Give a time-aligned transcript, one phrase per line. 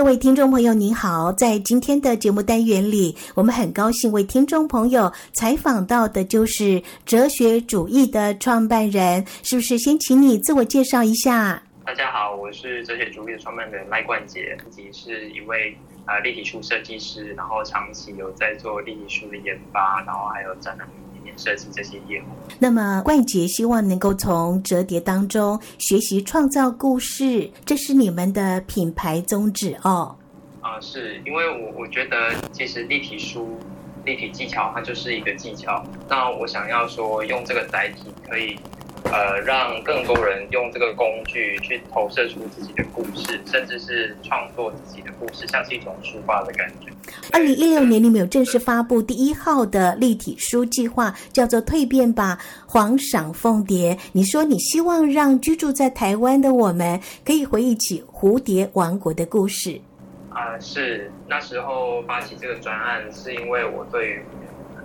[0.00, 1.30] 各位听众朋友，您好！
[1.30, 9.76] 在今天的节目单元里，我们很高兴为听众朋友采访到的就是哲学主义的创办人，是不是？
[9.76, 11.62] 先请你自我介绍一下。
[11.84, 15.76] 大家好，我是哲学主义的创办人赖冠杰，自己是一位
[16.06, 20.88] 呃立体书设计师，然后长期有在做立体书的研发，然后还有展览。
[21.36, 22.24] 设计这些业务。
[22.58, 30.16] 那么冠杰希望能够从折叠当中学习创造故事，这是你们的品牌宗旨哦。
[30.60, 33.58] 啊、呃，是因为我我觉得其实立体书、
[34.04, 35.84] 立体技巧它就是一个技巧。
[36.08, 38.58] 那我想要说用这个载体可以。
[39.04, 46.90] 呃，让更多人用这个工具去投射出自己的故事，甚至是创作自己的故事，像是一种抒发的感觉。
[47.32, 53.94] 二零一六年，你们有正式发布第一号的立体书计划，叫做《蜕变吧，黄赏凤蝶》。
[54.12, 59.80] 你说你希望让居住在台湾的我们，可以回忆起蝴蝶王国的故事。
[60.28, 64.22] 啊、呃，是那时候发起这个专案，是因为我对于。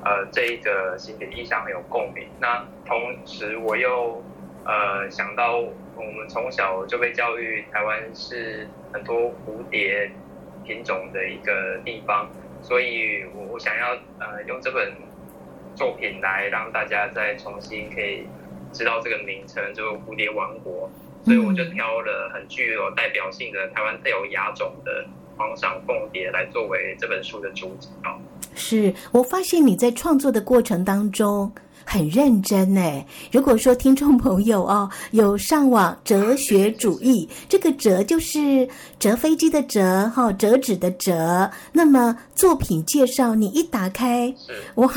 [0.06, 2.28] 呃，这一个心理意象很有共鸣。
[2.40, 4.24] 那同时，我又
[4.64, 10.12] 呃想到，我们从小就被教育，台湾是很多蝴蝶
[10.64, 12.30] 品种的一个地方，
[12.62, 14.94] 所以我我想要呃用这本
[15.76, 18.28] 作品来让大家再重新可以
[18.72, 20.88] 知道这个名称，就是蝴蝶王国。
[21.24, 25.04] 所以我就挑了很具有代表性的台湾特有亚种的
[25.36, 27.90] 黄裳凤蝶来作为这本书的主角。
[28.56, 31.52] 是，我发现你在创作的过程当中
[31.84, 32.82] 很认真呢。
[33.32, 38.68] 如果说听众朋友哦有上网哲学主义，这个哲就是
[38.98, 41.48] 折飞机的折哈，折纸的折。
[41.72, 44.34] 那么作品介绍你一打开，
[44.76, 44.92] 哇，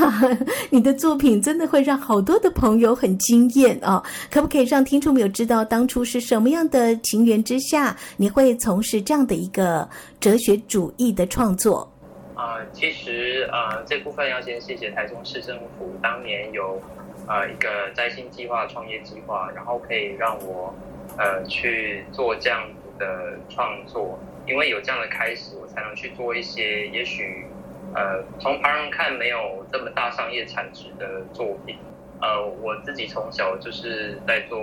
[0.70, 4.02] 你的作品真的会让好多的朋友很惊艳哦。
[4.30, 9.86] 可不可以让听众朋友知道当初是什么样的情缘之下，你会从事这样的一个
[10.20, 11.92] 哲学主义的创作？
[12.38, 16.80] 呃，其实呃，这部分要先谢谢台中市政府当年有
[17.26, 20.72] 呃一个摘星计划、创业计划，然后可以让我
[21.18, 27.46] 呃去做这样子的创作，因为有这样的开始，我才能去做一些也许
[27.92, 31.76] 呃从旁人看没有这么大商业产值的作品。
[32.20, 34.60] 呃，我自己从小就是在做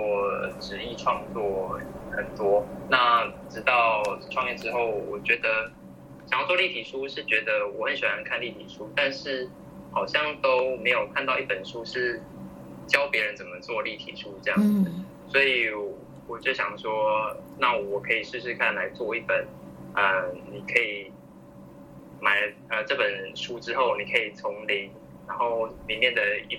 [0.58, 1.78] 纸艺创作
[2.10, 5.70] 很多，那直到创业之后，我觉得。
[6.28, 9.48] 想要做立体书，是觉得我很喜欢看立体书，但是
[9.92, 12.20] 好像都没有看到一本书是
[12.88, 14.90] 教别人怎么做立体书这样子，
[15.28, 15.70] 所以
[16.26, 19.46] 我就想说，那我可以试试看来做一本，
[19.94, 21.12] 呃，你可以
[22.20, 24.90] 买呃这本书之后，你可以从零，
[25.28, 26.58] 然后里面的一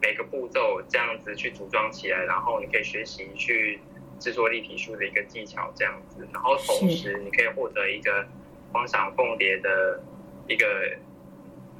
[0.00, 3.80] 每个步骤这样子去组装起来，然后你可以学习去
[4.20, 8.24] 制作立体书的一个技巧这样子，然后同时你可以获得一个。
[8.72, 10.00] 黄裳凤蝶的
[10.46, 10.66] 一个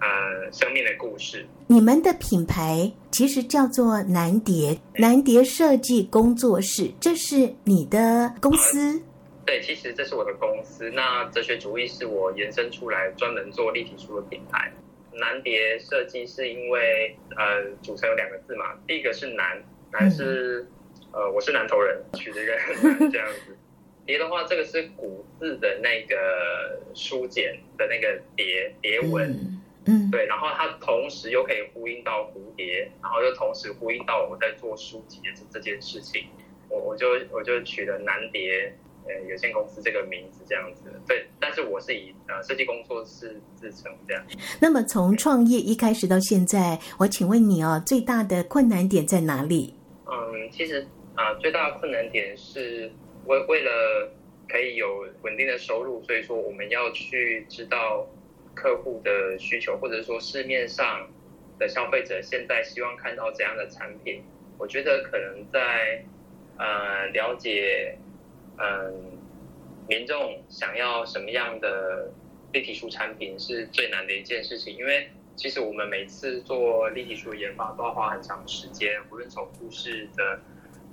[0.00, 1.47] 呃生命的故事。
[1.66, 9.03] 你们的品牌其实叫做南蝶，南蝶设计工作室，这是你的公司？
[9.44, 10.91] 对，其实这是我的公司。
[10.91, 14.72] 那哲学主义是我延伸出来专门做立体书的品牌。
[15.12, 19.60] 南蝶设计是因为呃组成有两个字嘛，第一个是南，
[19.91, 20.65] 南是、
[21.12, 22.53] 嗯、呃我是南投人，取这个
[23.10, 23.56] 这样子。
[24.09, 29.31] 蝶的话，这个是古字的那个书简的那个蝶蝶文，
[29.85, 36.25] 嗯，对，然后它同时又可以呼应到蝴蝶，然后又同时呼应到我在做书籍的这这件事情，
[36.71, 38.73] 我我就我就取了南蝶
[39.05, 44.25] 呃有限公司这个名字这样子，对，但是我是以呃设计工作室自称这样。
[44.59, 49.75] 那么从创业一开始到现在，我请问你哦，最大的困难点在哪里？
[50.07, 50.81] 嗯，其实
[51.15, 52.91] 啊、呃，最大的困难点是。
[53.29, 54.11] 为为了
[54.49, 58.09] 可以有稳定的收入，所以说我们要去知道
[58.55, 61.07] 客户的需求，或者说市面上
[61.59, 64.23] 的消费者现在希望看到怎样的产品。
[64.59, 66.03] 我觉得可能在
[66.57, 67.99] 呃了解
[68.57, 69.21] 嗯、
[69.87, 72.11] 民众想要什么样的
[72.53, 80.41] 立体书产品是最难的一件事情，因为其实我们每次做立体书研发都要花很长时间，无论从故事的。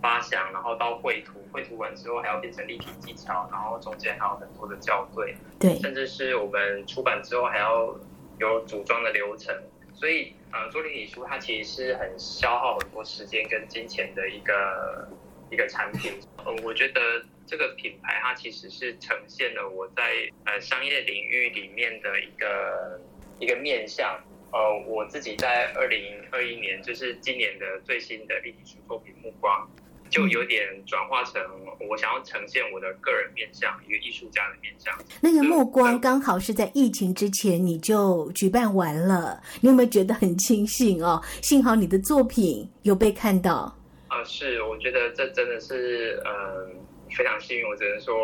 [0.06, 7.92] 发想，然后到绘图，绘图完之后还要变成立体技巧，然后中间还有很多的校对，对，甚至是我们出版之后还要
[8.38, 9.52] 有组装的流程，
[9.96, 15.10] 所以呃，做立体书它其实是很消耗很多时间跟金钱的一个
[15.50, 16.14] 一个产品。
[16.38, 20.04] 呃，我觉得这个品牌它其实是呈现了我在
[20.46, 23.02] 呃商业领域里面的一个
[23.40, 24.20] 一个面向。
[24.52, 29.68] 呃，我自己在二零二一年，就是今年的最新的立体书作品《目光》。
[30.10, 31.42] 就有点转化成
[31.90, 34.94] 我想要呈现我的个人面向，一个艺术家的面向。
[35.22, 41.22] 那个目光刚好是在疫情之前你就举办完了，你有没有觉得很庆幸哦？
[41.42, 43.76] 幸好你的作品有被看到。
[44.08, 46.68] 啊、呃，是，我觉得这真的是嗯、呃、
[47.10, 48.16] 非常幸运，我只能说。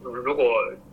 [0.00, 0.44] 如果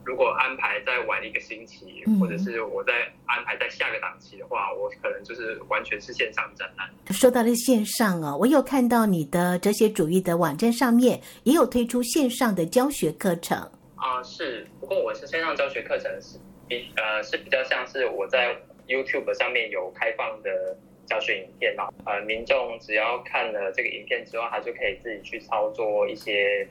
[0.05, 2.93] 如果安排再晚一个星期，或者是我再
[3.25, 6.87] 安排在下个档期的话，我可能就是完全是线上展览。
[7.11, 13.57] 说到了线上哦，我有看到你的哲学主义的网站上面也有推出线上的教学课程
[13.95, 14.67] 啊，是。
[14.79, 16.37] 不过我是线上教学课程是
[16.67, 18.55] 比呃是比较像是我在
[18.87, 26.67] YouTube 上面有开放的教学影片嘛，呃，民众只要看了这个影片之后，他就可以自己去操作一些。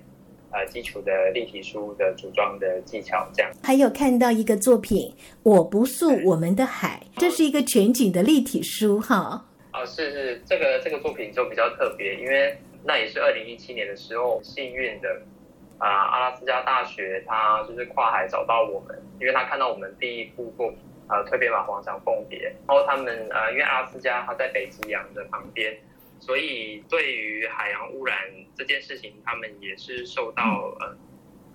[0.54, 3.50] 呃，基础的立体书的组装的技巧，这样。
[3.60, 5.10] 还有看到一个作品
[5.42, 9.44] 《我不诉我们的海》，这是一个全景的立体书，哈。
[9.72, 15.08] 啊，是是，这个这个作品就比较特别，因为那也是二零一七年的时候，幸运的
[15.78, 20.78] 啊，阿拉斯加大学他就是跨海找到我们，因为他看到我们第一部作品
[21.08, 25.76] 呃蜕变马黄长凤蝶，然后他们呃，因为阿拉斯加它在北极洋的旁边。
[26.24, 28.16] 所以，对于海洋污染
[28.56, 30.96] 这件事情，他们也是受到呃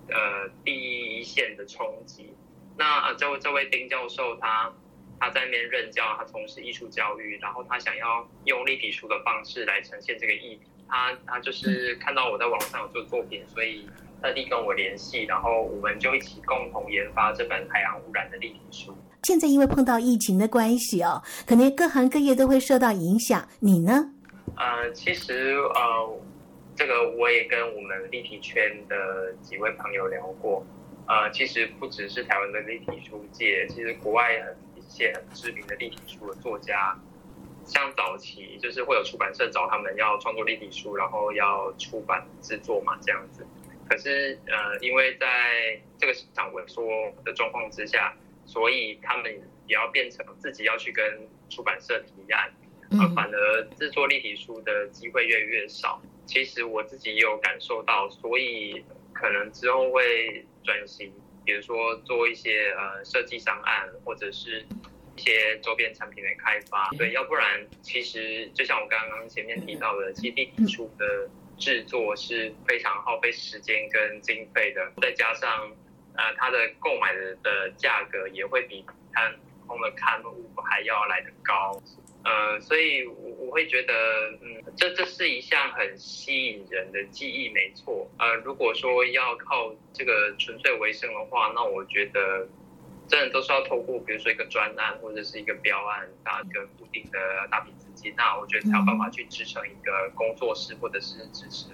[0.10, 2.36] 呃第一线的冲击。
[2.77, 4.71] 那呃，这位这位丁教授他，
[5.19, 10.62] 他他在那边任教，他从事艺术教育，然后他想要用立体书的方式来呈现这个议题。
[10.88, 13.89] 他他就是看到我在网上有做作品，所以
[14.22, 18.95] 特地跟我联系，然后我们就一起共同研发这本海洋污染的立体书。
[19.24, 23.48] 现在因为碰到疫情的关系哦，可能各行各业都会受到影响。
[23.62, 24.13] 你呢？
[24.59, 26.19] 呃，其实呃，
[26.75, 30.65] 这个我也跟我们立体圈的几位朋友聊过。
[31.07, 36.95] 呃，其实不只是台湾的立体书界，其实国外很一些很知名的立体书的作家，
[37.65, 43.47] 像早期就是会有出版社找他们要创作立体书，然后要出版制作嘛，这样子。
[43.89, 46.85] 可是呃，因为在这个市场萎缩
[47.23, 48.13] 的状况之下，
[48.45, 49.31] 所以他们
[49.65, 52.51] 也要变成自己要去跟出版社提案。
[52.97, 56.01] 啊，反而制作立体书的机会越来越少。
[56.25, 58.83] 其实我自己也有感受到，所以
[59.13, 61.12] 可能之后会转型，
[61.45, 64.65] 比如说做一些呃设计商案，或者是
[65.15, 66.89] 一些周边产品的开发。
[66.97, 75.71] 对，要不然其实就像我刚刚前面提到的，其实立体书的制作是非常耗费时间跟经费的，再加上
[76.15, 81.81] 呃它的购买的的价格也会比看普通的刊物还要来得高。
[82.29, 83.93] 呃，所以我我会觉得，
[84.41, 88.07] 嗯，这这是一项很吸引人的技艺，没错。
[88.19, 92.47] 呃，如果说要靠这个纯粹为生的话，那我觉得
[93.07, 97.17] 真的都是要透过，比如说一个专案或者是一个标案，打一个固定的
[97.49, 101.65] 大笔资金，那我觉得才有办法去支撑一个工作室，或者是支持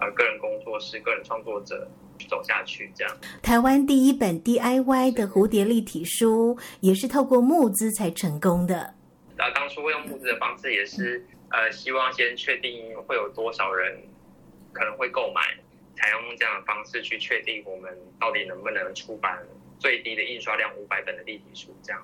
[0.00, 1.86] 呃个人工作室、个人创作者
[2.30, 3.14] 走下去这样。
[3.42, 8.94] 台湾第一本 DIY 的蝴蝶立体书，也是透过募资才成功的。
[9.42, 14.00] 啊，当初会用募资的方式也是，呃，希望先确定会有多少人
[14.72, 15.40] 可能会购买，
[15.96, 19.36] 采用这样的方式去确定我们到底能不能出版
[19.80, 21.74] 最低的印刷量五百本的立体书。
[21.82, 22.00] 这样，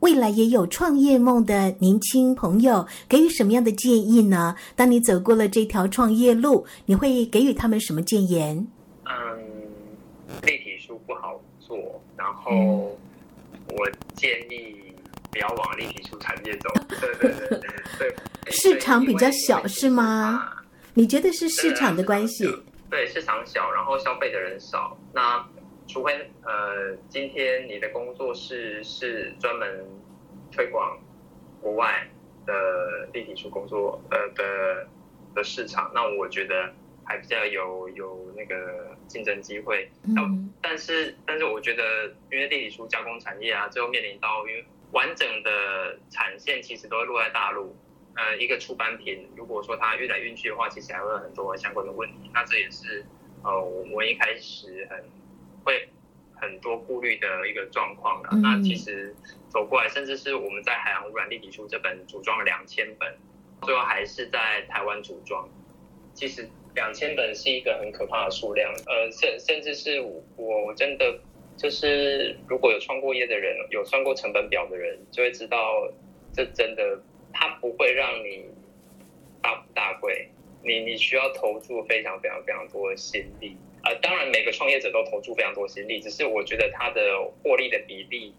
[0.00, 4.54] 未来也有创业梦的年轻朋友，给予什么样的建议呢？
[4.76, 8.66] 当你走过了这条创业路，你会给予他们什么建言？
[9.06, 9.72] 嗯，
[10.42, 12.98] 立体书不好做，然后
[13.70, 14.91] 我建议。
[15.32, 17.58] 不要往立体书产业走， 对对对
[17.98, 18.14] 对。
[18.50, 20.52] 市场比较小是吗？
[20.92, 22.46] 你觉得是市场的关系？
[22.90, 24.94] 对，市场小，然后消费的人少。
[25.14, 25.42] 那
[25.88, 29.86] 除非呃，今天你的工作室是专门
[30.50, 30.98] 推广
[31.62, 32.06] 国外
[32.44, 34.86] 的立体书工作呃的
[35.34, 36.70] 的市场，那我觉得
[37.04, 39.90] 还比较有有那个竞争机会。
[40.04, 40.52] 嗯。
[40.60, 41.82] 但是但是我觉得，
[42.30, 44.62] 因为立体书加工产业啊，最后面临到因为。
[44.92, 47.74] 完整的产线其实都会落在大陆，
[48.14, 52.30] 呃，一个出版品，如果说它运来运去的话，其实还会有很多相关的问题。
[52.34, 53.04] 那这也是
[53.42, 53.58] 呃，
[53.90, 55.02] 我一开始很
[55.64, 55.88] 会
[56.34, 58.28] 很多顾虑的一个状况了。
[58.32, 59.14] 嗯、那其实
[59.48, 63.16] 走过来，甚至是我们在《海洋污染立体书》这本组装了两千本，
[63.62, 65.48] 最后还是在台湾组装。
[66.12, 71.18] 其实两千本是一个很可怕的数量，呃，甚甚至是我我真的。
[71.62, 75.88] 就是如果有创过业的人，有算过成本表的人，就会知道，
[76.34, 77.00] 这真的
[77.32, 78.46] 它不会让你
[79.40, 80.28] 大富大贵，
[80.64, 83.56] 你你需要投注非常非常非常多的心力。
[83.82, 87.00] 啊、当然，每个创业者都投注非常多心力，只是我觉得他的
[87.42, 88.34] 获利的比例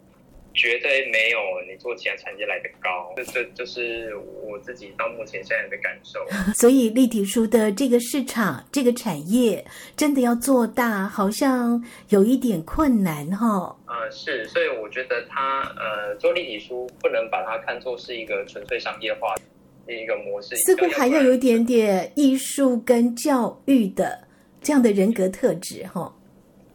[0.53, 3.13] 绝对没有你做其他产业来的高。
[3.15, 6.19] 这这就是我自己到目前现在的感受。
[6.55, 13.75] 所以立体书的这个市场、这个产业真的要做大，好像有一点困难哈、哦。
[13.88, 19.41] 呃，是，所以我觉得它呃做立体书不能把它看作是一个纯粹商业化的。
[19.86, 24.17] 一个模式，似乎还要有一点点艺术跟教育的
[24.62, 26.15] 这样的人格特质，哈。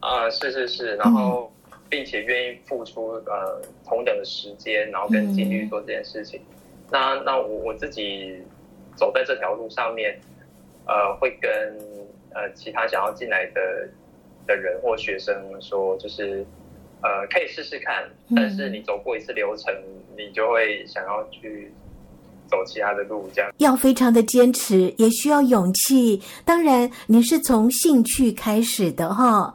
[0.00, 1.50] 啊，是是是，然后
[1.88, 6.40] 并且愿意付出呃同等的时间，然后跟精力做这件事情。
[6.90, 8.37] 那那我我自己
[8.97, 10.18] 走在这条路上面，
[10.87, 11.50] 呃，会跟
[12.35, 13.88] 呃其他想要进来的
[14.47, 16.45] 的人或学生说，就是
[17.02, 19.75] 呃可以试试看，但是你走过一次流程，
[20.16, 21.73] 你就会想要去。
[22.50, 26.23] 走其他的路，这样要非常的坚持，也需要勇气。
[26.47, 29.54] 当然，你是从兴趣开始的哈，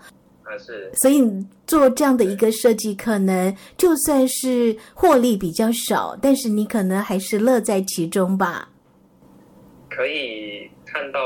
[0.57, 1.23] 是，所以
[1.67, 8.69] 做这样的一个设计，可能就算是获利比较少，但是你可能还是乐在其中吧。
[9.89, 11.19] 可以看到。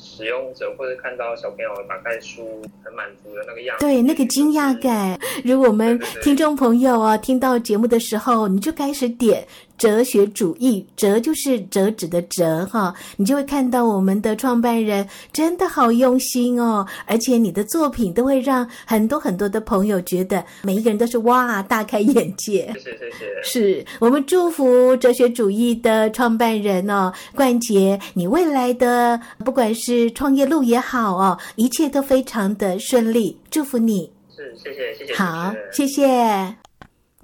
[0.00, 5.18] 使用者或者看到小朋友打开书很满足的那个样子，对那个惊讶感。
[5.44, 9.44] 如果我们听众朋友啊听到节目的时候，你就开始点
[9.78, 22.70] 哲学主义，哲就是折纸的折哈，你就会看到我们的创办人真的好用心哦，而且你的作品都会让很多很多的朋友觉得每一个人都是哇大开眼界。
[22.74, 34.10] 谢谢谢谢，是我们祝福哲学主义的创办人哦，冠杰，你未来的不管是是创业路也好哦，一切都非常的顺利，祝福你。
[34.36, 35.14] 是，谢谢，谢谢。
[35.14, 36.67] 好，谢谢。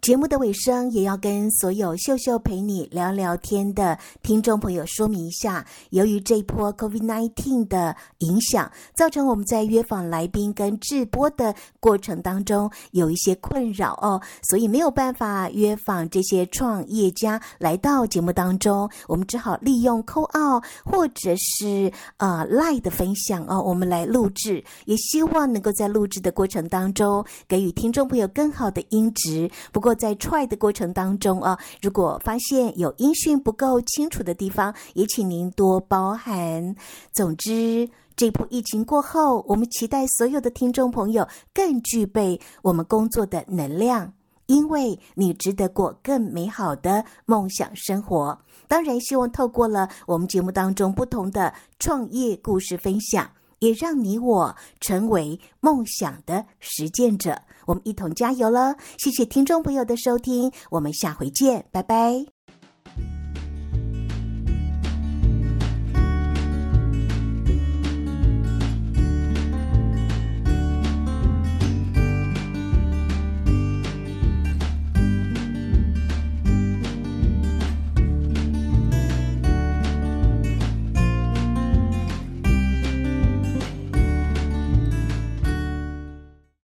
[0.05, 29.51] 节目的尾声，也要跟所有秀秀陪你聊聊天的听众朋友说明一下，由于这一波 COVID-19 的影响，造成我们在约访来宾跟直播的过程当中有一些困扰哦，所以没有办法约访这些创业家来到节目当中，我们只好利用 Call 或者是呃 Line 的分享哦，我们来录制，也希望能够在录制的过程当中给予听众朋友更好的音质。
[29.73, 36.75] 不过，在 try 的过程当中啊，如果发现有音讯不够清楚的地方，也请您多包涵。
[37.13, 44.13] 总之，这波疫情过后，我们期待所有的听众朋友更具备我们工作的能量，
[44.47, 48.39] 因为你值得过更美好的梦想生活。
[48.67, 53.31] 当然，希望透过了我们节目当中不同的创业故事分享，
[53.65, 57.41] 也让你我成为梦想的实践者。
[57.67, 58.77] 我们一同加油了！
[58.99, 62.44] 谢谢听众朋友的收听，我们下回见，拜拜。